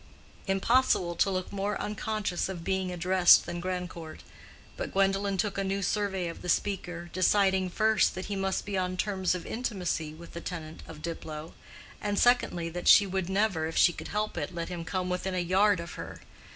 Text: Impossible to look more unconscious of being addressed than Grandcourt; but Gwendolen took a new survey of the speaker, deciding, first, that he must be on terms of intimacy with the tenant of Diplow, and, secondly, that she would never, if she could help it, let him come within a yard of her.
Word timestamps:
Impossible 0.47 1.13
to 1.13 1.29
look 1.29 1.51
more 1.53 1.79
unconscious 1.79 2.49
of 2.49 2.63
being 2.63 2.91
addressed 2.91 3.45
than 3.45 3.59
Grandcourt; 3.61 4.23
but 4.75 4.91
Gwendolen 4.93 5.37
took 5.37 5.59
a 5.59 5.63
new 5.63 5.83
survey 5.83 6.27
of 6.27 6.41
the 6.41 6.49
speaker, 6.49 7.11
deciding, 7.13 7.69
first, 7.69 8.15
that 8.15 8.25
he 8.25 8.35
must 8.35 8.65
be 8.65 8.75
on 8.75 8.97
terms 8.97 9.35
of 9.35 9.45
intimacy 9.45 10.15
with 10.15 10.33
the 10.33 10.41
tenant 10.41 10.81
of 10.87 11.03
Diplow, 11.03 11.53
and, 12.01 12.17
secondly, 12.17 12.67
that 12.67 12.87
she 12.87 13.05
would 13.05 13.29
never, 13.29 13.67
if 13.67 13.77
she 13.77 13.93
could 13.93 14.07
help 14.07 14.39
it, 14.39 14.55
let 14.55 14.69
him 14.69 14.83
come 14.85 15.07
within 15.07 15.35
a 15.35 15.39
yard 15.39 15.79
of 15.79 15.91
her. 15.91 16.19